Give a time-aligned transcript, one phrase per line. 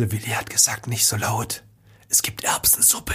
[0.00, 1.62] Der Willi hat gesagt, nicht so laut.
[2.08, 3.12] Es gibt Erbsensuppe.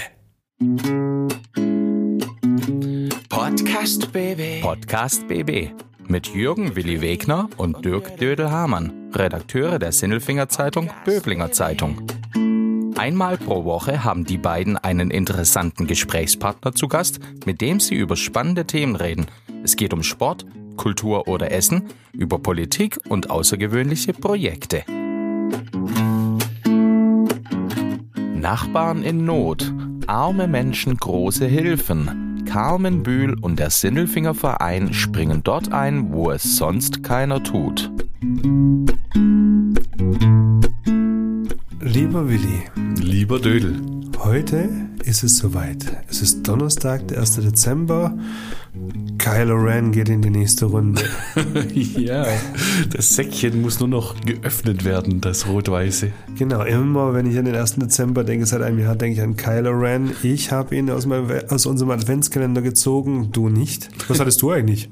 [3.28, 4.62] Podcast BB.
[4.62, 5.72] Podcast BB
[6.08, 12.06] mit Jürgen Willi Wegner und Dirk Dödel-Hamann, Redakteure der Sinnelfinger Zeitung Böblinger Zeitung.
[12.96, 18.16] Einmal pro Woche haben die beiden einen interessanten Gesprächspartner zu Gast, mit dem sie über
[18.16, 19.26] spannende Themen reden.
[19.64, 20.46] Es geht um Sport,
[20.78, 24.84] Kultur oder Essen, über Politik und außergewöhnliche Projekte.
[28.46, 29.74] Nachbarn in Not,
[30.06, 32.46] arme Menschen große Hilfen.
[32.46, 37.90] Carmen Bühl und der Sinnelfinger Verein springen dort ein, wo es sonst keiner tut.
[41.82, 42.62] Lieber Willi,
[43.02, 43.82] Lieber Dödel.
[44.24, 44.70] heute
[45.06, 45.86] ist es soweit.
[46.10, 47.36] Es ist Donnerstag, der 1.
[47.36, 48.18] Dezember.
[49.20, 51.02] Kylo Ren geht in die nächste Runde.
[51.74, 52.26] ja,
[52.92, 56.12] das Säckchen muss nur noch geöffnet werden, das rot-weiße.
[56.38, 57.76] Genau, immer wenn ich an den 1.
[57.76, 60.12] Dezember denke, seit einem Jahr denke ich an Kylo Ren.
[60.24, 63.90] Ich habe ihn aus, meinem, aus unserem Adventskalender gezogen, du nicht.
[64.08, 64.90] Was hattest du eigentlich?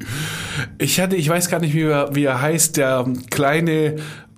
[0.77, 3.95] Ich hatte, ich weiß gar nicht, wie er, wie er heißt, der kleine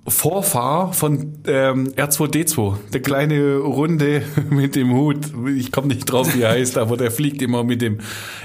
[0.08, 5.18] Vorfahr von ähm, R2D2, der kleine Runde mit dem Hut.
[5.56, 7.98] Ich komme nicht drauf, wie er heißt, aber der fliegt immer mit dem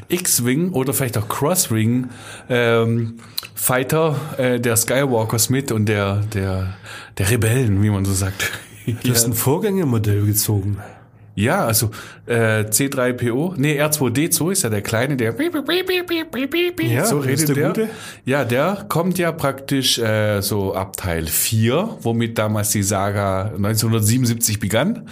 [0.08, 2.09] X-Wing oder vielleicht auch Cross-Wing
[2.50, 3.18] ähm,
[3.53, 6.76] Fighter äh, der Skywalkers mit und der, der,
[7.18, 8.52] der Rebellen, wie man so sagt.
[8.86, 10.78] Du hast ein Vorgängermodell gezogen.
[11.42, 11.92] Ja, also
[12.25, 15.38] äh, C3PO, nee, R2D2 ist ja der kleine, der
[16.94, 17.67] Ja, so redet der der.
[17.67, 17.89] Gute?
[18.25, 24.59] Ja, der kommt ja praktisch äh, so ab Teil 4, womit damals die Saga 1977
[24.59, 25.08] begann.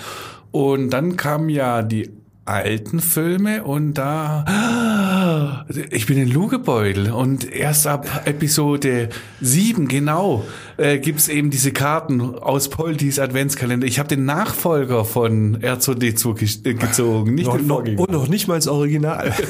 [0.52, 2.11] Und dann kamen ja die
[2.50, 10.44] alten Filme und da ich bin in Lugebeutel und erst ab Episode 7 genau
[10.80, 13.85] äh, gibt's eben diese Karten aus Poltis Adventskalender.
[13.88, 18.47] Ich habe den Nachfolger von R2D2 ge- äh, gezogen, nicht Noch, noch, und noch nicht
[18.47, 19.33] mal das Original.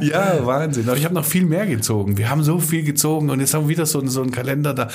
[0.00, 0.88] Ja, Wahnsinn.
[0.88, 2.18] Aber ich habe noch viel mehr gezogen.
[2.18, 4.88] Wir haben so viel gezogen und jetzt haben wir wieder so, so einen Kalender da.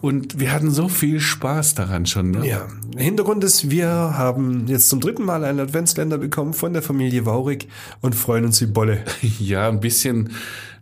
[0.00, 2.32] Und wir hatten so viel Spaß daran schon.
[2.32, 2.46] Ne?
[2.46, 2.66] Ja,
[2.96, 7.68] Hintergrund ist, wir haben jetzt zum dritten Mal einen Adventskalender bekommen von der Familie Waurig
[8.02, 8.98] und freuen uns wie Bolle.
[9.38, 10.30] Ja, ein bisschen,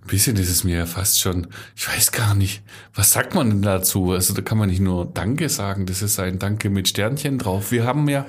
[0.05, 2.63] ein bisschen ist es mir ja fast schon, ich weiß gar nicht,
[2.95, 4.13] was sagt man denn dazu?
[4.13, 7.73] Also da kann man nicht nur Danke sagen, das ist ein Danke mit Sternchen drauf.
[7.73, 8.27] Wir haben ja,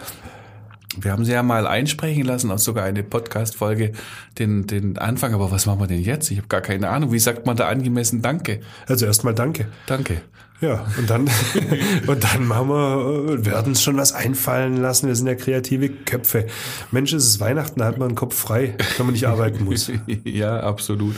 [0.97, 3.91] wir haben sie ja mal einsprechen lassen, auch sogar eine Podcast-Folge,
[4.40, 5.34] den, den Anfang.
[5.34, 6.31] Aber was machen wir denn jetzt?
[6.31, 7.12] Ich habe gar keine Ahnung.
[7.12, 8.62] Wie sagt man da angemessen Danke?
[8.88, 9.68] Also erstmal danke.
[9.85, 10.22] Danke.
[10.61, 11.29] Ja, und dann,
[12.07, 15.07] und dann machen wir, äh, werden uns schon was einfallen lassen.
[15.07, 16.47] Wir sind ja kreative Köpfe.
[16.91, 19.91] Mensch, es ist Weihnachten, da hat man den Kopf frei, wenn man nicht arbeiten muss.
[20.23, 21.16] Ja, absolut.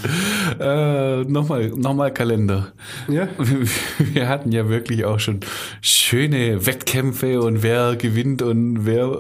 [0.60, 2.74] Äh, nochmal, nochmal Kalender.
[3.08, 3.28] Ja.
[3.98, 5.40] Wir hatten ja wirklich auch schon
[5.82, 9.18] schöne Wettkämpfe und wer gewinnt und wer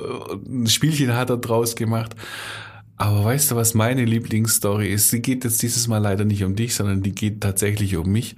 [0.48, 2.16] ein Spielchen hat er draus gemacht.
[2.98, 5.10] Aber weißt du, was meine Lieblingsstory ist?
[5.10, 8.36] Sie geht jetzt dieses Mal leider nicht um dich, sondern die geht tatsächlich um mich.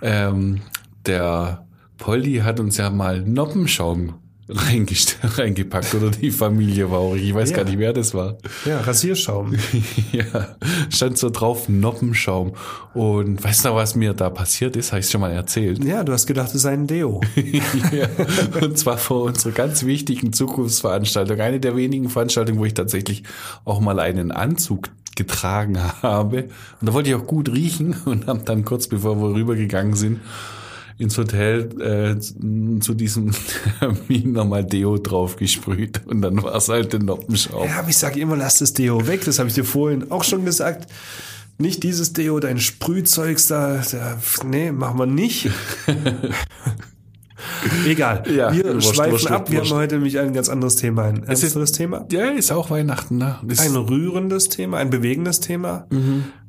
[0.00, 0.60] Ähm,
[1.06, 1.66] der
[1.98, 4.14] Polly hat uns ja mal Noppenschaum
[4.48, 7.24] reingepackt oder die Familie Waurig.
[7.24, 7.56] Ich weiß Ja.
[7.56, 8.38] gar nicht, wer das war.
[8.64, 9.54] Ja, Rasierschaum.
[10.12, 10.56] Ja,
[10.88, 12.52] stand so drauf Noppenschaum.
[12.94, 14.92] Und weißt du, was mir da passiert ist?
[14.92, 15.82] Habe ich schon mal erzählt.
[15.84, 17.20] Ja, du hast gedacht, es sei ein Deo.
[17.92, 18.06] ja,
[18.60, 21.40] und zwar vor unserer ganz wichtigen Zukunftsveranstaltung.
[21.40, 23.24] Eine der wenigen Veranstaltungen, wo ich tatsächlich
[23.64, 26.44] auch mal einen Anzug getragen habe.
[26.80, 30.20] Und da wollte ich auch gut riechen und habe dann kurz bevor wir rübergegangen sind,
[30.98, 32.18] ins Hotel äh,
[32.80, 33.32] zu diesem
[33.80, 37.68] Termin nochmal Deo drauf gesprüht und dann war es halt der Noppenschaum.
[37.68, 39.24] Ja, aber ich sage immer, lass das Deo weg.
[39.24, 40.90] Das habe ich dir vorhin auch schon gesagt.
[41.58, 45.50] Nicht dieses Deo, dein Sprühzeugs da, da nee, machen wir nicht.
[47.86, 48.22] Egal.
[48.34, 49.50] Ja, wir wurscht, schweifen wurscht, ab.
[49.50, 49.70] Wir wurscht.
[49.72, 51.04] haben heute nämlich ein ganz anderes Thema.
[51.04, 52.06] Ein Es ist- ernsteres Thema.
[52.10, 53.38] Ja, ist auch Weihnachten, ne?
[53.44, 55.86] Das Ein rührendes Thema, ein bewegendes Thema.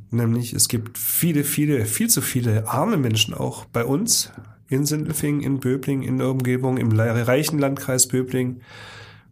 [0.09, 4.31] Nämlich, es gibt viele, viele, viel zu viele arme Menschen auch bei uns
[4.69, 8.61] in Sindelfingen, in Böbling, in der Umgebung, im reichen Landkreis Böbling.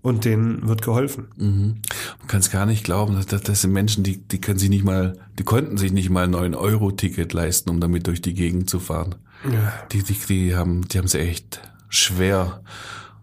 [0.02, 1.30] Und denen wird geholfen.
[1.36, 1.78] Mhm.
[2.20, 4.70] Man kann es gar nicht glauben, dass- das, das sind Menschen, die, die können sich
[4.70, 8.70] nicht mal, die konnten sich nicht mal ein 9-Euro-Ticket leisten, um damit durch die Gegend
[8.70, 9.16] zu fahren.
[9.52, 9.74] Ja.
[9.92, 12.62] Die, die, die haben, die haben es echt schwer.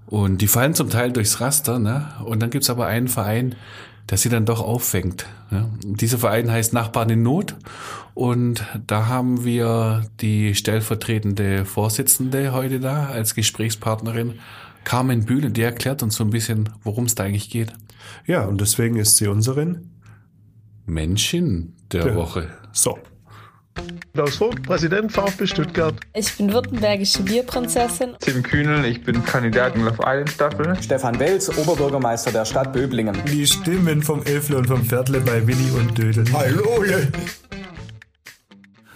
[0.06, 2.14] Und die fallen zum Teil durchs Raster, ne?
[2.24, 3.54] Und dann gibt's aber einen Verein,
[4.12, 5.24] der sie dann doch auffängt.
[5.50, 5.70] Ja?
[5.82, 7.56] Dieser Verein heißt Nachbarn in Not.
[8.12, 14.34] Und da haben wir die stellvertretende Vorsitzende heute da als Gesprächspartnerin,
[14.84, 17.72] Carmen Bühle, die erklärt uns so ein bisschen, worum es da eigentlich geht.
[18.26, 19.88] Ja, und deswegen ist sie unseren.
[20.84, 22.14] Menschen der Ja.
[22.14, 22.48] Woche.
[22.72, 22.98] So.
[24.14, 25.94] Klaus Vogt, Präsident VfB Stuttgart.
[26.14, 28.10] Ich bin württembergische Bierprinzessin.
[28.20, 30.76] Tim Kühnel, ich bin Kandidat in Love Island Staffel.
[30.82, 33.16] Stefan Welz, Oberbürgermeister der Stadt Böblingen.
[33.26, 36.24] Die Stimmen vom Elfle und vom Viertle bei Willi und Dödel.
[36.32, 36.84] Hallo!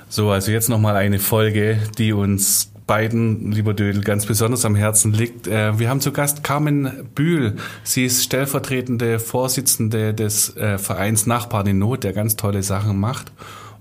[0.08, 5.12] So, also jetzt nochmal eine Folge, die uns beiden, lieber Dödel, ganz besonders am Herzen
[5.12, 5.46] liegt.
[5.46, 7.56] Äh, wir haben zu Gast Carmen Bühl.
[7.82, 13.32] Sie ist stellvertretende Vorsitzende des äh, Vereins Nachbarn in Not, der ganz tolle Sachen macht.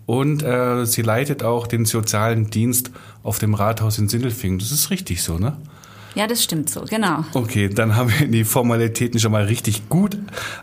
[0.05, 2.91] Und äh, sie leitet auch den sozialen Dienst
[3.23, 4.59] auf dem Rathaus in Sindelfingen.
[4.59, 5.57] Das ist richtig so, ne?
[6.15, 7.25] Ja, das stimmt so, genau.
[7.33, 10.17] Okay, dann haben wir die Formalitäten schon mal richtig gut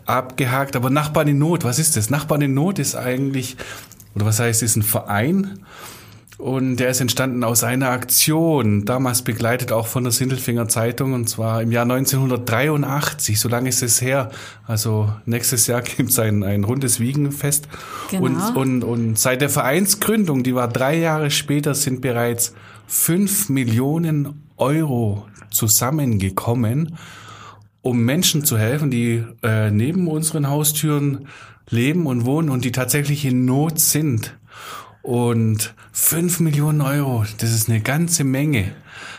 [0.05, 0.75] abgehakt.
[0.75, 2.09] Aber Nachbarn in Not, was ist das?
[2.09, 3.55] Nachbarn in Not ist eigentlich,
[4.15, 5.59] oder was heißt, ist ein Verein
[6.43, 11.29] und der ist entstanden aus einer Aktion, damals begleitet auch von der Sindelfinger Zeitung, und
[11.29, 13.39] zwar im Jahr 1983.
[13.39, 14.29] So lange ist es her.
[14.67, 17.69] Also nächstes Jahr gibt es ein, ein rundes Wiegenfest.
[18.11, 18.25] Genau.
[18.25, 22.53] Und, und, und seit der Vereinsgründung, die war drei Jahre später, sind bereits
[22.87, 26.97] fünf Millionen Euro zusammengekommen,
[27.81, 31.29] um Menschen zu helfen, die äh, neben unseren Haustüren
[31.69, 34.37] leben und wohnen und die tatsächlich in Not sind.
[35.03, 38.73] Und fünf Millionen Euro, das ist eine ganze Menge.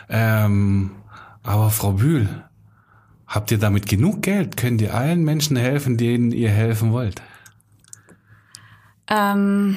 [0.08, 0.92] Ähm,
[1.42, 2.26] aber Frau Bühl,
[3.26, 4.56] habt ihr damit genug Geld?
[4.56, 7.20] Könnt ihr allen Menschen helfen, denen ihr helfen wollt?
[9.08, 9.76] Ähm,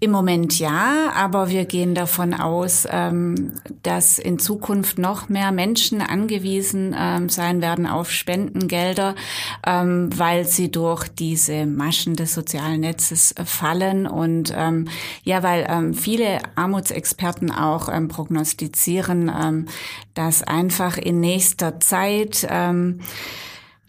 [0.00, 3.52] Im Moment ja, aber wir gehen davon aus, ähm,
[3.82, 9.14] dass in Zukunft noch mehr Menschen angewiesen ähm, sein werden auf Spendengelder,
[9.66, 14.52] ähm, weil sie durch diese Maschen des sozialen Netzes äh, fallen und
[15.24, 19.66] ja, weil viele Armutsexperten auch prognostizieren,
[20.14, 22.46] dass einfach in nächster Zeit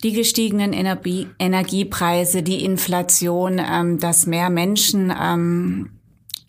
[0.03, 5.89] die gestiegenen Energie, Energiepreise, die Inflation, ähm, dass mehr Menschen ähm,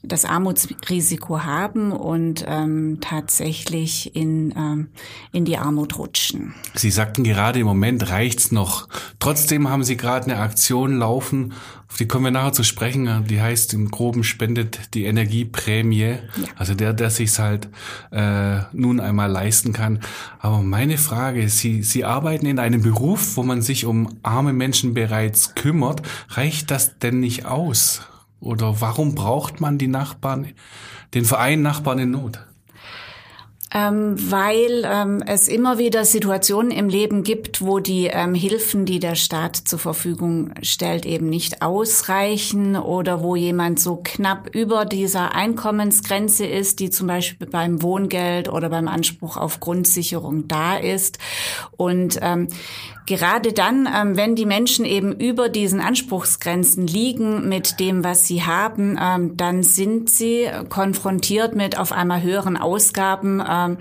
[0.07, 4.89] das Armutsrisiko haben und ähm, tatsächlich in, ähm,
[5.33, 6.55] in die Armut rutschen.
[6.75, 8.89] Sie sagten gerade, im Moment reicht's noch.
[9.19, 11.53] Trotzdem haben Sie gerade eine Aktion laufen,
[11.95, 13.25] auf die kommen wir nachher zu sprechen.
[13.29, 16.17] Die heißt im Groben spendet die Energieprämie.
[16.57, 17.69] Also der, der sich's halt
[18.11, 20.01] äh, nun einmal leisten kann.
[20.41, 24.93] Aber meine Frage Sie, Sie arbeiten in einem Beruf, wo man sich um arme Menschen
[24.93, 26.03] bereits kümmert.
[26.31, 28.01] Reicht das denn nicht aus?
[28.45, 30.53] Oder warum braucht man die Nachbarn,
[31.15, 32.39] den Verein Nachbarn in Not?
[33.77, 39.01] Ähm, weil ähm, es immer wieder Situationen im Leben gibt, wo die ähm, Hilfen, die
[39.01, 45.35] der Staat zur Verfügung stellt, eben nicht ausreichen oder wo jemand so knapp über dieser
[45.35, 51.19] Einkommensgrenze ist, die zum Beispiel beim Wohngeld oder beim Anspruch auf Grundsicherung da ist.
[51.77, 52.47] Und ähm,
[53.07, 58.45] Gerade dann, ähm, wenn die Menschen eben über diesen Anspruchsgrenzen liegen mit dem, was sie
[58.45, 63.77] haben, ähm, dann sind sie konfrontiert mit auf einmal höheren Ausgaben, ähm,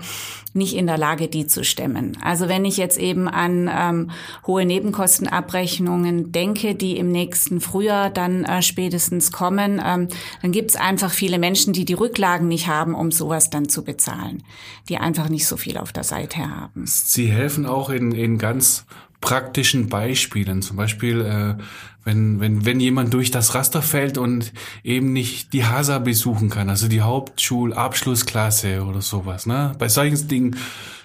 [0.54, 2.16] nicht in der Lage, die zu stemmen.
[2.22, 4.10] Also wenn ich jetzt eben an ähm,
[4.46, 10.08] hohe Nebenkostenabrechnungen denke, die im nächsten Frühjahr dann äh, spätestens kommen, ähm,
[10.42, 13.84] dann gibt es einfach viele Menschen, die die Rücklagen nicht haben, um sowas dann zu
[13.84, 14.42] bezahlen,
[14.88, 16.84] die einfach nicht so viel auf der Seite haben.
[16.86, 18.86] Sie helfen auch in, in ganz
[19.20, 20.62] praktischen Beispielen.
[20.62, 21.62] Zum Beispiel, äh,
[22.04, 24.52] wenn, wenn, wenn jemand durch das Raster fällt und
[24.82, 29.46] eben nicht die HASA besuchen kann, also die Hauptschulabschlussklasse oder sowas.
[29.46, 29.72] Ne?
[29.78, 30.56] Bei solchen Dingen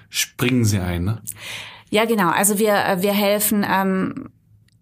[0.10, 1.06] springen sie ein.
[1.06, 1.22] Ne?
[1.90, 2.30] Ja, genau.
[2.30, 4.30] Also wir, äh, wir helfen ähm,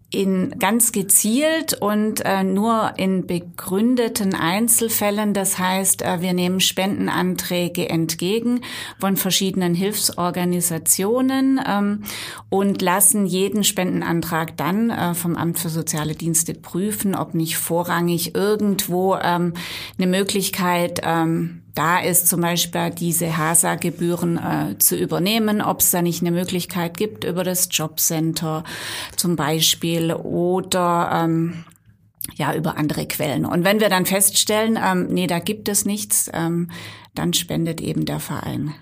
[0.10, 5.34] in ganz gezielt und äh, nur in begründeten Einzelfällen.
[5.34, 8.62] Das heißt, äh, wir nehmen Spendenanträge entgegen
[9.00, 12.04] von verschiedenen Hilfsorganisationen ähm,
[12.50, 18.34] und lassen jeden Spendenantrag dann äh, vom Amt für Soziale Dienste prüfen, ob nicht vorrangig
[18.34, 19.56] irgendwo ähm,
[19.98, 26.02] eine Möglichkeit ähm, da ist, zum Beispiel diese HASA-Gebühren äh, zu übernehmen, ob es da
[26.02, 28.64] nicht eine Möglichkeit gibt über das Jobcenter
[29.16, 31.64] zum Beispiel oder ähm,
[32.36, 33.46] ja über andere Quellen.
[33.46, 36.70] Und wenn wir dann feststellen, ähm, nee, da gibt es nichts, ähm,
[37.14, 38.74] dann spendet eben der Verein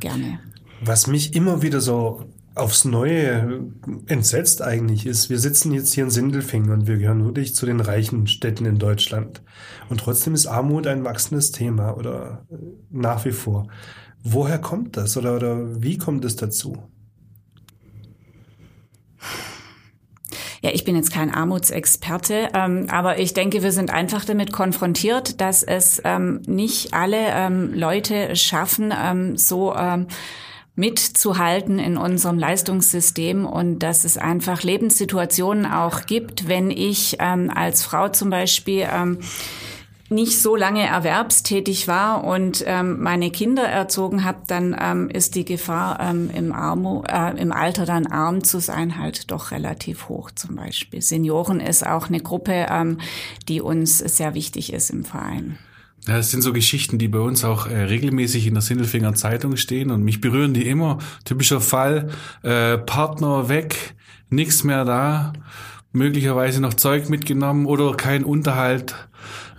[0.00, 0.40] gerne.
[0.80, 2.24] Was mich immer wieder so
[2.60, 3.72] aufs Neue
[4.06, 7.80] entsetzt eigentlich ist, wir sitzen jetzt hier in Sindelfingen und wir gehören wirklich zu den
[7.80, 9.42] reichen Städten in Deutschland.
[9.88, 12.46] Und trotzdem ist Armut ein wachsendes Thema oder
[12.90, 13.68] nach wie vor.
[14.22, 16.76] Woher kommt das oder, oder wie kommt es dazu?
[20.62, 25.40] Ja, ich bin jetzt kein Armutsexperte, ähm, aber ich denke, wir sind einfach damit konfrontiert,
[25.40, 30.06] dass es ähm, nicht alle ähm, Leute schaffen, ähm, so ähm,
[30.74, 37.82] mitzuhalten in unserem Leistungssystem und dass es einfach Lebenssituationen auch gibt, wenn ich ähm, als
[37.82, 39.18] Frau zum Beispiel ähm,
[40.10, 45.44] nicht so lange erwerbstätig war und ähm, meine Kinder erzogen habe, dann ähm, ist die
[45.44, 50.32] Gefahr ähm, im, Armu, äh, im Alter dann arm zu sein halt doch relativ hoch
[50.32, 51.00] zum Beispiel.
[51.00, 52.98] Senioren ist auch eine Gruppe, ähm,
[53.48, 55.58] die uns sehr wichtig ist im Verein.
[56.06, 59.56] Ja, das sind so Geschichten, die bei uns auch äh, regelmäßig in der Sindelfinger Zeitung
[59.56, 60.98] stehen und mich berühren die immer.
[61.24, 62.08] Typischer Fall,
[62.42, 63.94] äh, Partner weg,
[64.30, 65.34] nichts mehr da,
[65.92, 68.94] möglicherweise noch Zeug mitgenommen oder kein Unterhalt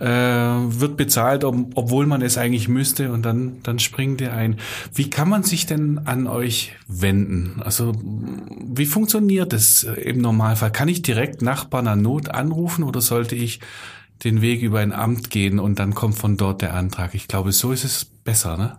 [0.00, 4.56] äh, wird bezahlt, ob, obwohl man es eigentlich müsste und dann, dann springt er ein.
[4.92, 7.62] Wie kann man sich denn an euch wenden?
[7.64, 10.72] Also wie funktioniert das im Normalfall?
[10.72, 13.60] Kann ich direkt Nachbarn an Not anrufen oder sollte ich
[14.24, 17.14] den Weg über ein Amt gehen und dann kommt von dort der Antrag.
[17.14, 18.76] Ich glaube, so ist es besser, ne?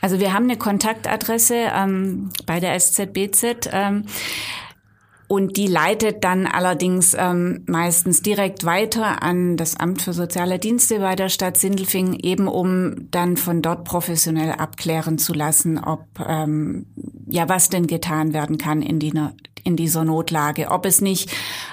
[0.00, 3.68] Also wir haben eine Kontaktadresse ähm, bei der SZBZ.
[3.72, 4.04] Ähm,
[5.28, 11.00] und die leitet dann allerdings ähm, meistens direkt weiter an das Amt für soziale Dienste
[11.00, 16.86] bei der Stadt Sindelfingen, eben um dann von dort professionell abklären zu lassen, ob ähm,
[17.28, 19.12] ja was denn getan werden kann in, die,
[19.66, 21.30] in dieser Notlage, ob es nicht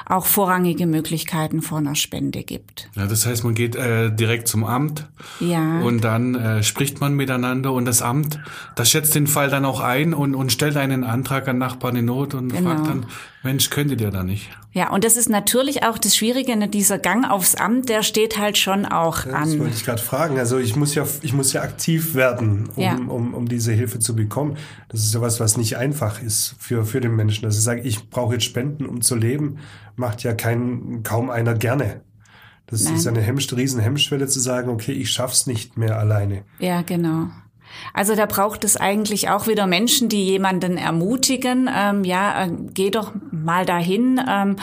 [0.07, 2.89] auch vorrangige Möglichkeiten vor einer Spende gibt.
[2.95, 5.07] Ja, das heißt, man geht äh, direkt zum Amt
[5.39, 5.79] ja.
[5.81, 8.39] und dann äh, spricht man miteinander und das Amt,
[8.75, 12.05] das schätzt den Fall dann auch ein und, und stellt einen Antrag an Nachbarn in
[12.05, 12.71] Not und genau.
[12.71, 13.05] fragt dann,
[13.43, 14.49] Mensch, könntet ihr da nicht?
[14.71, 18.37] Ja, und das ist natürlich auch das Schwierige, ne, dieser Gang aufs Amt, der steht
[18.37, 19.49] halt schon auch ja, an.
[19.49, 20.39] Das wollte ich gerade fragen.
[20.39, 22.95] Also ich muss ja, ich muss ja aktiv werden, um, ja.
[22.95, 24.57] um, um diese Hilfe zu bekommen.
[24.87, 27.43] Das ist ja was, was nicht einfach ist für, für den Menschen.
[27.43, 29.57] Dass ich sage, ich brauche jetzt Spenden, um zu leben,
[29.97, 32.01] macht ja kein, kaum einer gerne.
[32.67, 32.95] Das Nein.
[32.95, 36.43] ist eine Hemmsch, riesen Hemmschwelle zu sagen, okay, ich schaff's nicht mehr alleine.
[36.59, 37.27] Ja, genau.
[37.93, 41.69] Also da braucht es eigentlich auch wieder Menschen, die jemanden ermutigen.
[41.73, 44.55] Ähm, ja, äh, geh doch mal dahin, ähm,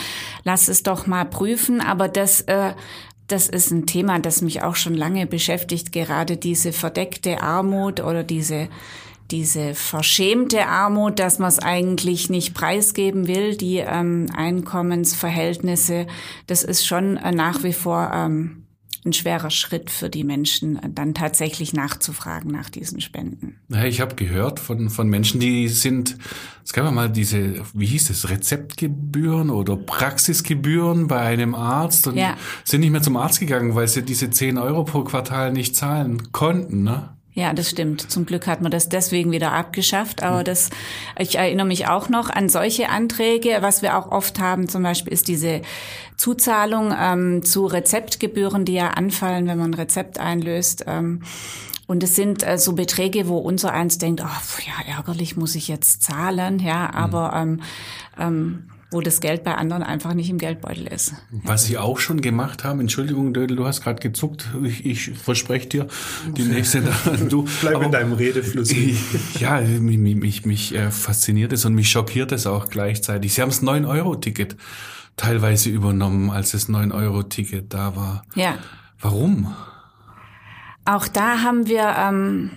[0.44, 1.80] lass es doch mal prüfen.
[1.80, 2.72] Aber das, äh,
[3.28, 5.92] das ist ein Thema, das mich auch schon lange beschäftigt.
[5.92, 8.68] Gerade diese verdeckte Armut oder diese
[9.30, 16.06] diese verschämte Armut, dass man es eigentlich nicht preisgeben will, die ähm, Einkommensverhältnisse,
[16.46, 18.66] das ist schon äh, nach wie vor ähm,
[19.04, 23.56] ein schwerer Schritt für die Menschen, dann tatsächlich nachzufragen nach diesen Spenden.
[23.84, 26.18] Ich habe gehört von, von Menschen, die sind,
[26.64, 32.36] es gab mal diese, wie hieß es, Rezeptgebühren oder Praxisgebühren bei einem Arzt und ja.
[32.64, 36.32] sind nicht mehr zum Arzt gegangen, weil sie diese 10 Euro pro Quartal nicht zahlen
[36.32, 36.82] konnten.
[36.82, 37.16] Ne?
[37.32, 38.10] Ja, das stimmt.
[38.10, 40.22] Zum Glück hat man das deswegen wieder abgeschafft.
[40.22, 40.70] Aber das,
[41.18, 43.58] ich erinnere mich auch noch an solche Anträge.
[43.60, 45.62] Was wir auch oft haben, zum Beispiel, ist diese
[46.16, 50.84] Zuzahlung ähm, zu Rezeptgebühren, die ja anfallen, wenn man ein Rezept einlöst.
[50.88, 51.22] Ähm,
[51.86, 55.68] und es sind äh, so Beträge, wo unser eins denkt, oh, ja, ärgerlich muss ich
[55.68, 57.52] jetzt zahlen, ja, aber mhm.
[57.52, 57.62] ähm,
[58.18, 61.14] ähm, wo das Geld bei anderen einfach nicht im Geldbeutel ist.
[61.30, 65.68] Was Sie auch schon gemacht haben, Entschuldigung, Dödel, du hast gerade gezuckt, ich, ich verspreche
[65.68, 65.86] dir,
[66.36, 66.82] die nächste,
[67.28, 68.74] du bleib aber, in deinem Redefluss.
[69.38, 73.34] ja, mich, mich, mich äh, fasziniert es und mich schockiert es auch gleichzeitig.
[73.34, 74.56] Sie haben das 9-Euro-Ticket
[75.16, 78.24] teilweise übernommen, als das 9-Euro-Ticket da war.
[78.34, 78.58] Ja.
[79.00, 79.54] Warum?
[80.84, 82.50] Auch da haben wir ähm,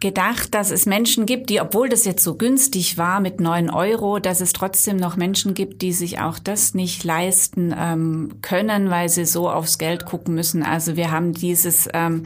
[0.00, 4.18] gedacht, dass es Menschen gibt, die, obwohl das jetzt so günstig war mit neun Euro,
[4.18, 9.08] dass es trotzdem noch Menschen gibt, die sich auch das nicht leisten ähm, können, weil
[9.08, 10.62] sie so aufs Geld gucken müssen.
[10.62, 12.24] Also wir haben dieses ähm,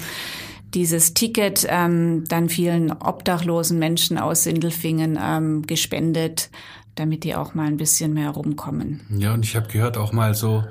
[0.74, 6.50] dieses Ticket ähm, dann vielen obdachlosen Menschen aus Sindelfingen ähm, gespendet,
[6.94, 9.00] damit die auch mal ein bisschen mehr rumkommen.
[9.10, 10.64] Ja, und ich habe gehört auch mal so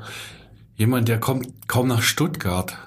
[0.76, 2.78] jemand, der kommt kaum nach Stuttgart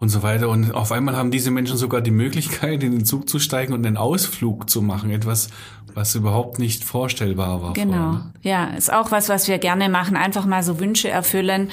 [0.00, 0.48] und so weiter.
[0.48, 3.86] Und auf einmal haben diese Menschen sogar die Möglichkeit, in den Zug zu steigen und
[3.86, 5.10] einen Ausflug zu machen.
[5.10, 5.50] Etwas,
[5.94, 7.74] was überhaupt nicht vorstellbar war.
[7.74, 7.92] Genau.
[7.92, 8.32] Vorher, ne?
[8.40, 10.16] Ja, ist auch was, was wir gerne machen.
[10.16, 11.68] Einfach mal so Wünsche erfüllen.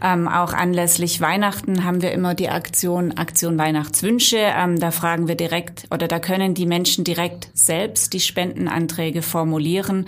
[0.00, 4.38] Ähm, auch anlässlich Weihnachten haben wir immer die Aktion, Aktion Weihnachtswünsche.
[4.38, 10.06] Ähm, da fragen wir direkt oder da können die Menschen direkt selbst die Spendenanträge formulieren.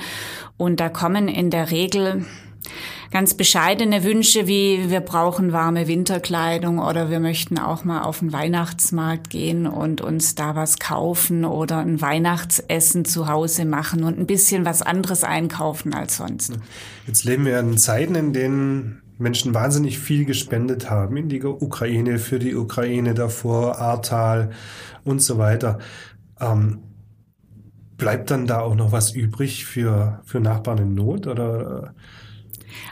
[0.56, 2.24] Und da kommen in der Regel
[3.10, 8.32] ganz bescheidene Wünsche wie wir brauchen warme Winterkleidung oder wir möchten auch mal auf den
[8.32, 14.26] Weihnachtsmarkt gehen und uns da was kaufen oder ein Weihnachtsessen zu Hause machen und ein
[14.26, 16.58] bisschen was anderes einkaufen als sonst.
[17.06, 22.18] Jetzt leben wir in Zeiten, in denen Menschen wahnsinnig viel gespendet haben in die Ukraine,
[22.18, 24.50] für die Ukraine davor, Ahrtal
[25.04, 25.78] und so weiter.
[26.40, 26.80] Ähm,
[27.96, 31.94] bleibt dann da auch noch was übrig für, für Nachbarn in Not oder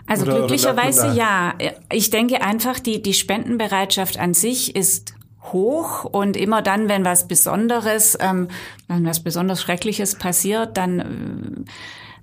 [0.06, 1.54] also oder, glücklicherweise oder ja.
[1.90, 7.28] Ich denke einfach, die, die Spendenbereitschaft an sich ist hoch und immer dann, wenn was
[7.28, 8.48] Besonderes, ähm,
[8.88, 11.66] wenn was besonders Schreckliches passiert, dann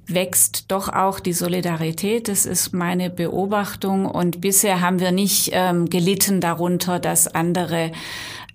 [0.10, 2.28] wächst doch auch die Solidarität.
[2.28, 4.06] Das ist meine Beobachtung.
[4.06, 7.92] Und bisher haben wir nicht ähm, gelitten darunter, dass andere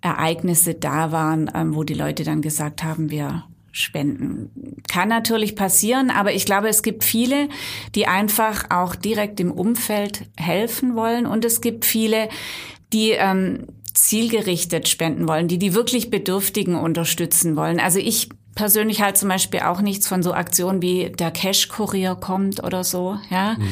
[0.00, 4.82] Ereignisse da waren, ähm, wo die Leute dann gesagt haben, wir spenden.
[4.88, 7.48] Kann natürlich passieren, aber ich glaube, es gibt viele,
[7.94, 12.28] die einfach auch direkt im Umfeld helfen wollen und es gibt viele,
[12.92, 17.80] die ähm, zielgerichtet spenden wollen, die die wirklich Bedürftigen unterstützen wollen.
[17.80, 22.62] Also ich persönlich halt zum Beispiel auch nichts von so Aktionen wie der Cash-Kurier kommt
[22.62, 23.18] oder so.
[23.28, 23.68] Ja, mhm.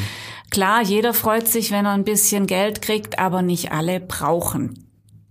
[0.51, 4.89] klar, jeder freut sich, wenn er ein bisschen Geld kriegt, aber nicht alle brauchen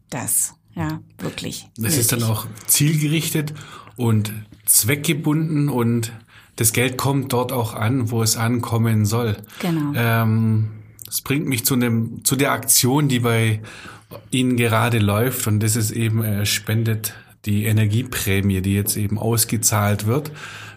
[0.09, 0.53] das.
[0.73, 1.67] Ja, wirklich.
[1.75, 3.53] Das ist dann auch zielgerichtet
[3.97, 4.31] und
[4.71, 6.13] zweckgebunden und
[6.55, 9.37] das Geld kommt dort auch an, wo es ankommen soll.
[9.59, 9.93] Genau.
[9.95, 10.69] Ähm,
[11.05, 13.61] das bringt mich zu einem, zu der Aktion, die bei
[14.29, 20.05] Ihnen gerade läuft und das ist eben äh, spendet die Energieprämie, die jetzt eben ausgezahlt
[20.05, 20.31] wird.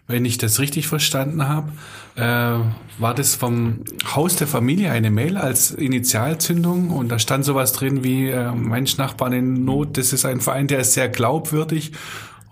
[0.06, 1.72] Wenn ich das richtig verstanden habe,
[2.16, 3.80] äh, war das vom
[4.14, 8.96] Haus der Familie eine Mail als Initialzündung und da stand sowas drin wie äh, Mensch,
[8.96, 11.92] Nachbarn in Not, das ist ein Verein, der ist sehr glaubwürdig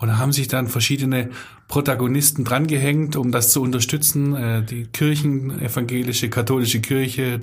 [0.02, 1.30] und da haben sich dann verschiedene
[1.68, 4.34] Protagonisten drangehängt, um das zu unterstützen.
[4.34, 7.38] Äh, die Kirchen, evangelische, katholische Kirche,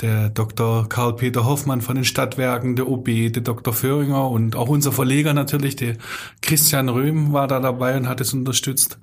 [0.00, 0.88] der Dr.
[0.88, 3.74] Karl-Peter Hoffmann von den Stadtwerken, der OB, der Dr.
[3.74, 5.96] Föhringer und auch unser Verleger natürlich, der
[6.42, 9.00] Christian Röhm war da dabei und hat es unterstützt.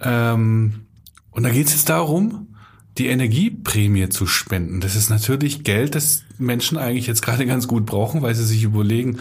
[0.00, 0.86] Ähm,
[1.32, 2.54] und da geht es jetzt darum,
[2.96, 4.80] die Energieprämie zu spenden.
[4.80, 8.62] Das ist natürlich Geld, das Menschen eigentlich jetzt gerade ganz gut brauchen, weil sie sich
[8.62, 9.18] überlegen,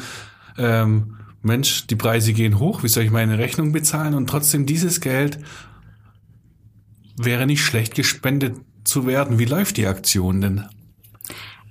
[0.60, 4.14] ähm, Mensch, die Preise gehen hoch, wie soll ich meine Rechnung bezahlen?
[4.14, 5.40] Und trotzdem dieses Geld
[7.18, 9.40] wäre nicht schlecht gespendet zu werden.
[9.40, 10.66] Wie läuft die Aktion denn?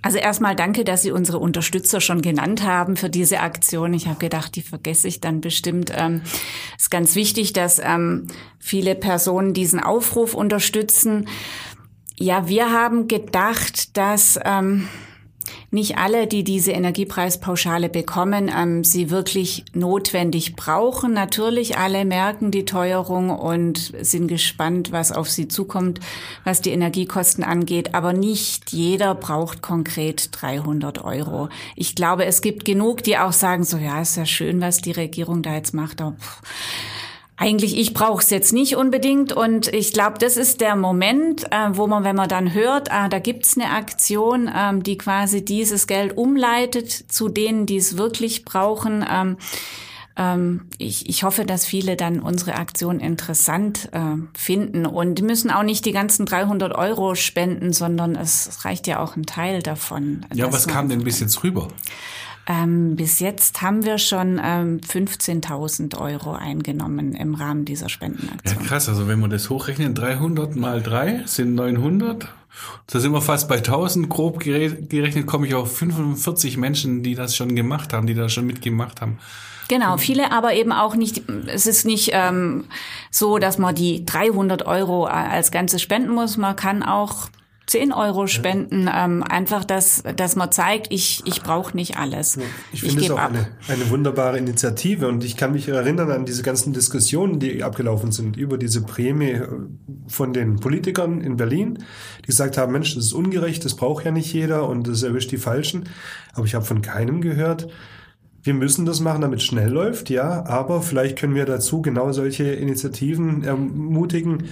[0.03, 3.95] Also erstmal danke, dass Sie unsere Unterstützer schon genannt haben für diese Aktion.
[3.95, 5.93] Ich habe gedacht, die vergesse ich dann bestimmt.
[5.97, 6.23] Ähm,
[6.77, 8.27] ist ganz wichtig, dass ähm,
[8.59, 11.29] viele Personen diesen Aufruf unterstützen.
[12.19, 14.89] Ja, wir haben gedacht, dass ähm,
[15.73, 21.15] nicht alle, die diese Energiepreispauschale bekommen, ähm, sie wirklich notwendig brauchen.
[21.15, 25.99] Natürlich alle merken die Teuerung und sind gespannt, was auf sie zukommt,
[26.45, 27.95] was die Energiekosten angeht.
[27.95, 31.49] Aber nicht jeder braucht konkret 300 Euro.
[31.75, 34.93] Ich glaube, es gibt genug, die auch sagen, so ja, ist ja schön, was die
[34.93, 36.03] Regierung da jetzt macht.
[36.03, 36.43] Aber pff,
[37.43, 39.33] eigentlich, ich brauche es jetzt nicht unbedingt.
[39.33, 43.09] Und ich glaube, das ist der Moment, äh, wo man, wenn man dann hört, ah,
[43.09, 48.45] da gibt's eine Aktion, ähm, die quasi dieses Geld umleitet zu denen, die es wirklich
[48.45, 49.05] brauchen.
[49.11, 49.37] Ähm,
[50.17, 54.87] ähm, ich, ich hoffe, dass viele dann unsere Aktion interessant äh, finden.
[54.87, 59.17] Und die müssen auch nicht die ganzen 300 Euro spenden, sondern es reicht ja auch
[59.17, 60.27] ein Teil davon.
[60.33, 61.67] Ja, was kam denn bis jetzt rüber?
[62.47, 68.63] Ähm, bis jetzt haben wir schon ähm, 15.000 Euro eingenommen im Rahmen dieser Spendenaktion.
[68.63, 68.89] Ja, krass.
[68.89, 72.29] Also wenn wir das hochrechnen, 300 mal 3 sind 900.
[72.89, 74.09] Da sind wir fast bei 1000.
[74.09, 78.47] Grob gerechnet komme ich auf 45 Menschen, die das schon gemacht haben, die das schon
[78.47, 79.19] mitgemacht haben.
[79.69, 82.65] Genau, viele aber eben auch nicht, es ist nicht ähm,
[83.11, 86.37] so, dass man die 300 Euro als Ganzes spenden muss.
[86.37, 87.29] Man kann auch
[87.67, 89.05] 10 Euro spenden, ja.
[89.05, 92.39] ähm, einfach, dass, dass man zeigt, ich, ich brauche nicht alles.
[92.73, 96.43] Ich finde es auch eine, eine wunderbare Initiative und ich kann mich erinnern an diese
[96.43, 99.49] ganzen Diskussionen, die abgelaufen sind über diese Prämie äh,
[100.09, 101.79] von den Politikern in Berlin,
[102.21, 105.31] die gesagt haben, Mensch, das ist ungerecht, das braucht ja nicht jeder und das erwischt
[105.31, 105.89] die Falschen.
[106.35, 107.69] Aber ich habe von keinem gehört,
[108.43, 112.11] wir müssen das machen, damit es schnell läuft, ja, aber vielleicht können wir dazu genau
[112.11, 114.49] solche Initiativen ermutigen,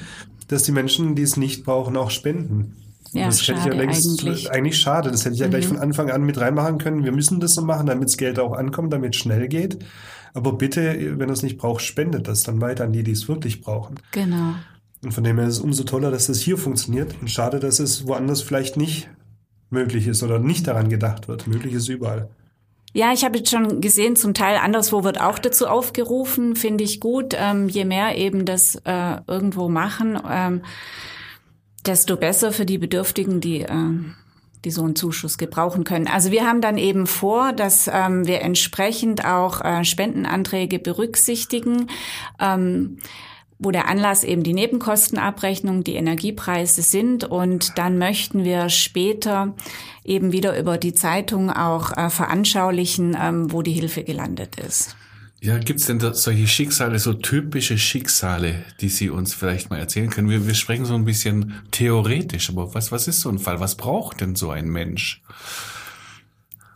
[0.46, 2.76] dass die Menschen, die es nicht brauchen, auch spenden.
[3.12, 4.50] Ja, das hätte ich ja längst, eigentlich.
[4.52, 5.10] eigentlich schade.
[5.10, 5.50] Das hätte ich ja mhm.
[5.50, 7.04] gleich von Anfang an mit reinmachen können.
[7.04, 9.78] Wir müssen das so machen, damit das Geld auch ankommt, damit es schnell geht.
[10.32, 13.60] Aber bitte, wenn es nicht braucht, spendet das dann weiter an die, die es wirklich
[13.60, 13.96] brauchen.
[14.12, 14.54] Genau.
[15.02, 17.16] Und von dem her ist es umso toller, dass das hier funktioniert.
[17.20, 19.08] Und schade, dass es woanders vielleicht nicht
[19.70, 21.46] möglich ist oder nicht daran gedacht wird.
[21.46, 22.28] Möglich ist überall.
[22.92, 26.98] Ja, ich habe jetzt schon gesehen, zum Teil anderswo wird auch dazu aufgerufen, finde ich
[26.98, 27.34] gut.
[27.38, 30.62] Ähm, je mehr eben das äh, irgendwo machen, ähm,
[31.86, 33.94] desto besser für die Bedürftigen, die äh,
[34.64, 36.06] die so einen Zuschuss gebrauchen können.
[36.06, 41.88] Also wir haben dann eben vor, dass ähm, wir entsprechend auch äh, Spendenanträge berücksichtigen.
[42.38, 42.98] Ähm,
[43.62, 47.24] wo der Anlass eben die Nebenkostenabrechnung, die Energiepreise sind.
[47.24, 49.54] Und dann möchten wir später
[50.02, 54.96] eben wieder über die Zeitung auch äh, veranschaulichen, ähm, wo die Hilfe gelandet ist.
[55.42, 60.10] Ja, gibt's denn da solche Schicksale, so typische Schicksale, die Sie uns vielleicht mal erzählen
[60.10, 60.28] können?
[60.28, 63.58] Wir, wir sprechen so ein bisschen theoretisch, aber was, was ist so ein Fall?
[63.58, 65.22] Was braucht denn so ein Mensch?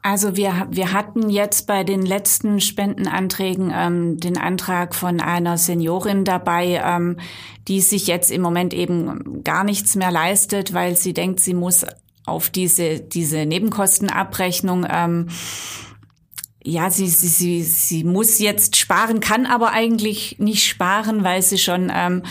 [0.01, 6.25] Also wir, wir hatten jetzt bei den letzten Spendenanträgen ähm, den Antrag von einer Seniorin
[6.25, 7.19] dabei, ähm,
[7.69, 11.85] die sich jetzt im Moment eben gar nichts mehr leistet, weil sie denkt, sie muss
[12.27, 15.29] auf diese, diese Nebenkostenabrechnung ähm,
[16.67, 21.59] ja, sie, sie, sie, sie muss jetzt sparen, kann aber eigentlich nicht sparen, weil sie
[21.59, 22.23] schon ähm,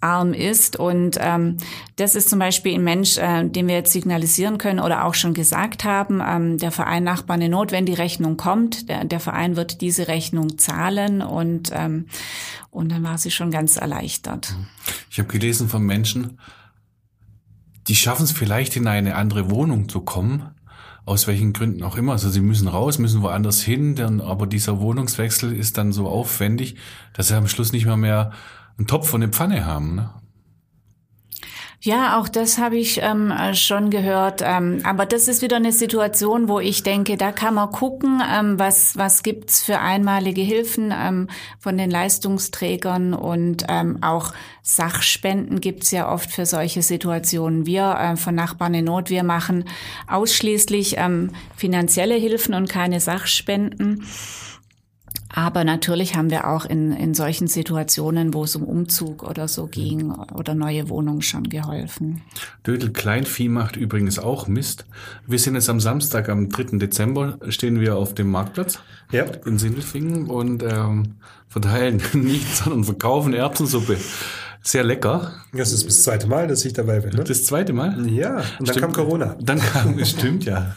[0.00, 0.76] arm ist.
[0.76, 1.56] Und ähm,
[1.96, 5.34] das ist zum Beispiel ein Mensch, äh, den wir jetzt signalisieren können oder auch schon
[5.34, 6.22] gesagt haben.
[6.24, 10.06] Ähm, der Verein Nachbarn in Not, wenn die Rechnung kommt, der, der Verein wird diese
[10.06, 12.06] Rechnung zahlen und, ähm,
[12.70, 14.54] und dann war sie schon ganz erleichtert.
[15.10, 16.38] Ich habe gelesen von Menschen,
[17.88, 20.54] die schaffen es vielleicht in eine andere Wohnung zu kommen,
[21.10, 22.12] aus welchen Gründen auch immer.
[22.12, 26.76] Also sie müssen raus, müssen woanders hin, dann, aber dieser Wohnungswechsel ist dann so aufwendig,
[27.14, 28.30] dass sie am Schluss nicht mehr mehr
[28.78, 29.96] einen Topf und eine Pfanne haben.
[29.96, 30.10] Ne?
[31.82, 34.42] Ja, auch das habe ich ähm, schon gehört.
[34.44, 38.58] Ähm, aber das ist wieder eine Situation, wo ich denke, da kann man gucken, ähm,
[38.58, 45.90] was, was gibt's für einmalige Hilfen ähm, von den Leistungsträgern und ähm, auch Sachspenden gibt's
[45.90, 47.64] ja oft für solche Situationen.
[47.64, 49.64] Wir äh, von Nachbarn in Not, wir machen
[50.06, 54.04] ausschließlich ähm, finanzielle Hilfen und keine Sachspenden.
[55.32, 59.66] Aber natürlich haben wir auch in, in solchen Situationen, wo es um Umzug oder so
[59.66, 62.22] ging oder neue Wohnungen schon geholfen.
[62.66, 64.86] Dödel Kleinvieh macht übrigens auch Mist.
[65.26, 66.78] Wir sind jetzt am Samstag, am 3.
[66.78, 68.80] Dezember, stehen wir auf dem Marktplatz
[69.12, 69.24] Ja.
[69.46, 71.14] in Sindelfingen und ähm,
[71.48, 73.98] verteilen nichts, sondern verkaufen Erbsensuppe.
[74.62, 75.32] Sehr lecker.
[75.54, 77.16] Das ist das zweite Mal, dass ich dabei bin.
[77.16, 77.24] Ne?
[77.24, 78.06] Das zweite Mal?
[78.10, 78.80] Ja, und dann Stimmt.
[78.80, 79.36] kam Corona.
[79.40, 80.74] Dann kam, es stimmt ja.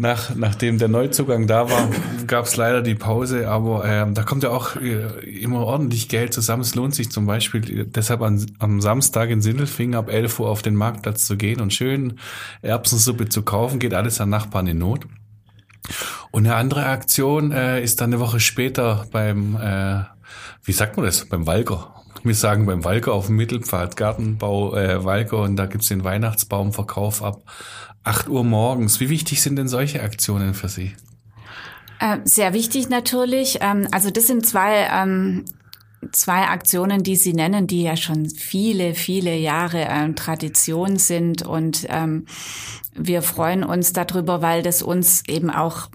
[0.00, 1.88] Nach, nachdem der Neuzugang da war,
[2.28, 6.32] gab es leider die Pause, aber ähm, da kommt ja auch äh, immer ordentlich Geld
[6.32, 6.62] zusammen.
[6.62, 10.62] Es lohnt sich zum Beispiel deshalb an, am Samstag in Sindelfingen ab 11 Uhr auf
[10.62, 12.20] den Marktplatz zu gehen und schön
[12.62, 13.80] Erbsensuppe zu kaufen.
[13.80, 15.06] Geht alles an Nachbarn in Not.
[16.30, 20.04] Und eine andere Aktion äh, ist dann eine Woche später beim, äh,
[20.62, 21.92] wie sagt man das, beim Walker.
[22.22, 27.22] Wir sagen beim Walker auf dem Mittelpfad, Gartenbau äh, Walker und da gibt's den Weihnachtsbaumverkauf
[27.22, 27.42] ab
[28.04, 29.00] 8 Uhr morgens.
[29.00, 30.94] Wie wichtig sind denn solche Aktionen für Sie?
[32.00, 33.58] Äh, sehr wichtig natürlich.
[33.60, 35.44] Ähm, also das sind zwei, ähm,
[36.12, 41.42] zwei Aktionen, die Sie nennen, die ja schon viele, viele Jahre ähm, Tradition sind.
[41.42, 41.88] Und
[42.94, 45.88] wir freuen uns darüber, weil das uns eben auch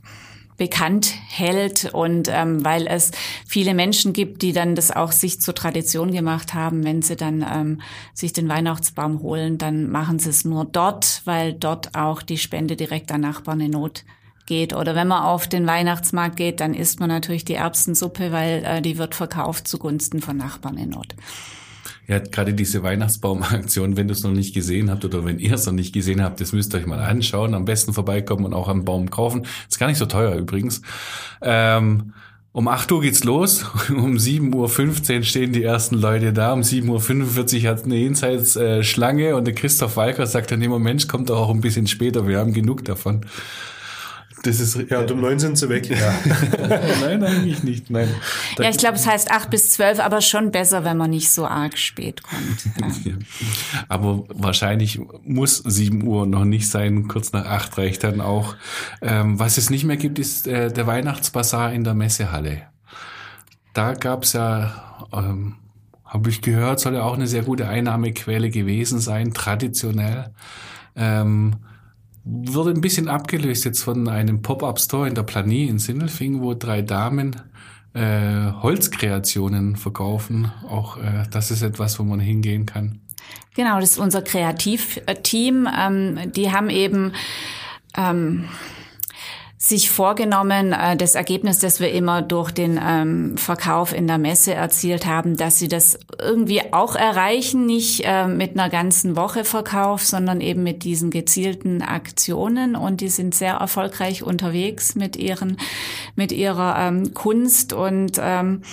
[0.58, 3.12] bekannt hält und ähm, weil es
[3.48, 7.46] viele Menschen gibt, die dann das auch sich zur Tradition gemacht haben, wenn sie dann
[7.50, 7.82] ähm,
[8.14, 12.76] sich den Weihnachtsbaum holen, dann machen sie es nur dort, weil dort auch die Spende
[12.76, 14.04] direkt an Nachbarn in Not
[14.46, 14.74] geht.
[14.74, 18.82] Oder wenn man auf den Weihnachtsmarkt geht, dann isst man natürlich die Erbsensuppe, weil äh,
[18.82, 21.16] die wird verkauft zugunsten von Nachbarn in Not.
[22.08, 25.66] Ja, gerade diese Weihnachtsbaumaktion, wenn du es noch nicht gesehen habt oder wenn ihr es
[25.66, 27.54] noch nicht gesehen habt, das müsst ihr euch mal anschauen.
[27.54, 29.46] Am besten vorbeikommen und auch am Baum kaufen.
[29.70, 30.82] Ist gar nicht so teuer übrigens.
[31.42, 32.14] Ähm,
[32.52, 33.66] um 8 Uhr geht's los.
[33.90, 36.54] Um 7.15 Uhr stehen die ersten Leute da.
[36.54, 41.32] Um 7.45 Uhr hat eine Jenseitsschlange und der Christoph Walker sagt dann immer, Mensch, kommt
[41.32, 42.28] doch auch ein bisschen später.
[42.28, 43.26] Wir haben genug davon.
[44.44, 45.90] Das ist, Ja, und um neun sind sie weg.
[45.90, 46.14] Ja.
[47.02, 47.90] nein, eigentlich nicht.
[47.90, 48.10] Nein.
[48.58, 51.32] Da Ja, ich glaube, es heißt acht bis zwölf, aber schon besser, wenn man nicht
[51.32, 52.68] so arg spät kommt.
[53.06, 53.14] Ja.
[53.88, 58.56] Aber wahrscheinlich muss 7 Uhr noch nicht sein, kurz nach 8 reicht dann auch.
[59.02, 62.64] Ähm, was es nicht mehr gibt, ist äh, der Weihnachtsbasar in der Messehalle.
[63.74, 65.56] Da gab's ja, ähm,
[66.06, 70.32] habe ich gehört, soll ja auch eine sehr gute Einnahmequelle gewesen sein, traditionell.
[70.96, 71.56] Ähm,
[72.24, 76.82] wurde ein bisschen abgelöst jetzt von einem Pop-Up-Store in der Planie in Sindelfingen, wo drei
[76.82, 77.36] Damen
[77.94, 80.52] äh, Holzkreationen verkaufen.
[80.68, 83.00] Auch äh, das ist etwas, wo man hingehen kann.
[83.56, 85.68] Genau, das ist unser Kreativteam.
[85.78, 87.14] Ähm, die haben eben
[87.96, 88.46] ähm,
[89.66, 94.54] sich vorgenommen, äh, das Ergebnis, das wir immer durch den ähm, Verkauf in der Messe
[94.54, 100.06] erzielt haben, dass sie das irgendwie auch erreichen, nicht äh, mit einer ganzen Woche Verkauf,
[100.06, 102.76] sondern eben mit diesen gezielten Aktionen.
[102.76, 105.56] Und die sind sehr erfolgreich unterwegs mit ihren,
[106.18, 108.64] mit ihrer ähm, Kunst und ähm,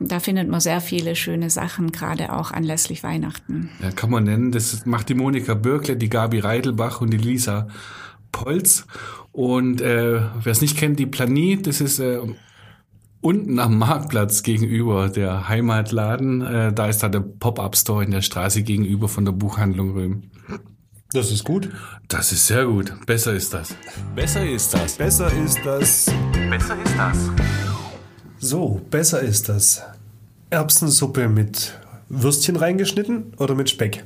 [0.00, 3.70] da findet man sehr viele schöne Sachen, gerade auch anlässlich Weihnachten.
[3.80, 4.50] Ja, kann man nennen.
[4.50, 7.68] Das macht die Monika Bürkle, die Gabi Reidelbach und die Lisa
[8.32, 8.86] Polz.
[9.30, 12.18] Und äh, wer es nicht kennt, die Planie, das ist äh,
[13.20, 16.42] unten am Marktplatz gegenüber der Heimatladen.
[16.42, 20.22] Äh, da ist da der Pop-Up-Store in der Straße gegenüber von der Buchhandlung Röhm.
[21.12, 21.70] Das ist gut.
[22.08, 22.92] Das ist sehr gut.
[23.06, 23.74] Besser ist das.
[24.14, 24.96] Besser ist das.
[24.96, 26.06] Besser ist das.
[26.50, 27.30] Besser ist das.
[28.38, 29.82] So, besser ist das.
[30.50, 34.04] Erbsensuppe mit Würstchen reingeschnitten oder mit Speck?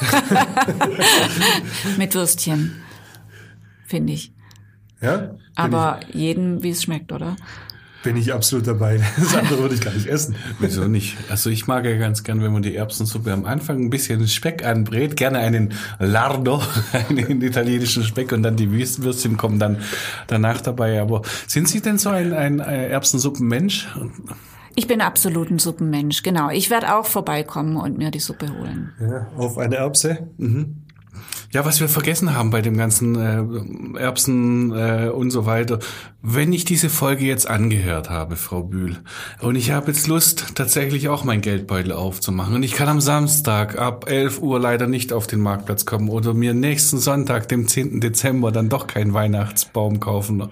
[1.98, 2.72] Mit Würstchen,
[3.86, 4.32] finde ich.
[5.00, 5.34] Ja?
[5.54, 7.36] Aber jedem, wie es schmeckt, oder?
[7.38, 9.00] ich, bin ich absolut dabei.
[9.16, 10.36] Das andere würde ich gar nicht essen.
[10.60, 11.16] Wieso nicht?
[11.28, 14.64] Also ich mag ja ganz gern, wenn man die Erbsensuppe am Anfang ein bisschen Speck
[14.64, 16.62] anbrät, gerne einen Lardo,
[17.08, 19.78] einen italienischen Speck und dann die Würst- Würstchen kommen dann
[20.28, 21.00] danach dabei.
[21.00, 23.88] Aber sind Sie denn so ein, ein äh, Erbsensuppenmensch?
[24.78, 26.50] Ich bin absolut ein Suppenmensch, genau.
[26.50, 28.92] Ich werde auch vorbeikommen und mir die Suppe holen.
[29.00, 30.28] Ja, auf eine Erbse.
[31.50, 33.16] Ja, was wir vergessen haben bei dem ganzen
[33.96, 35.78] äh, Erbsen äh, und so weiter.
[36.20, 38.98] Wenn ich diese Folge jetzt angehört habe, Frau Bühl,
[39.40, 43.78] und ich habe jetzt Lust, tatsächlich auch mein Geldbeutel aufzumachen und ich kann am Samstag
[43.78, 48.02] ab 11 Uhr leider nicht auf den Marktplatz kommen oder mir nächsten Sonntag, dem 10.
[48.02, 50.50] Dezember, dann doch keinen Weihnachtsbaum kaufen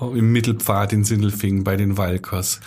[0.00, 2.60] im Mittelpfad in Sindelfingen bei den Walkers.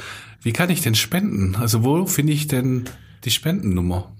[0.45, 1.55] Wie kann ich denn spenden?
[1.55, 2.85] Also wo finde ich denn
[3.23, 4.14] die Spendennummer?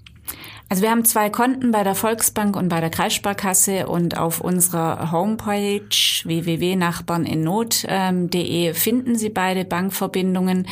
[0.68, 5.12] Also wir haben zwei Konten bei der Volksbank und bei der Kreissparkasse und auf unserer
[5.12, 5.86] Homepage
[6.24, 10.66] www.nachbarninnot.de finden Sie beide Bankverbindungen.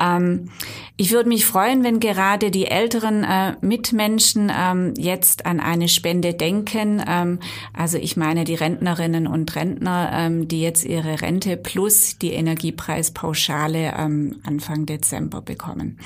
[0.00, 0.50] Ähm,
[0.96, 6.34] ich würde mich freuen, wenn gerade die älteren äh, Mitmenschen ähm, jetzt an eine Spende
[6.34, 7.00] denken.
[7.06, 7.38] Ähm,
[7.72, 13.94] also ich meine die Rentnerinnen und Rentner, ähm, die jetzt ihre Rente plus die Energiepreispauschale
[13.96, 16.00] ähm, Anfang Dezember bekommen.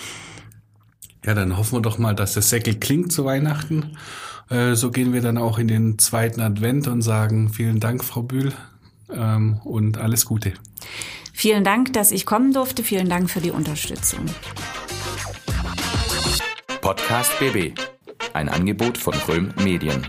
[1.24, 3.96] Ja, dann hoffen wir doch mal, dass das Säckel klingt zu Weihnachten.
[4.50, 8.22] Äh, so gehen wir dann auch in den zweiten Advent und sagen vielen Dank, Frau
[8.22, 8.52] Bühl,
[9.14, 10.54] ähm, und alles Gute.
[11.32, 12.82] Vielen Dank, dass ich kommen durfte.
[12.82, 14.26] Vielen Dank für die Unterstützung.
[16.80, 17.78] Podcast BB.
[18.32, 20.06] Ein Angebot von Röhm Medien.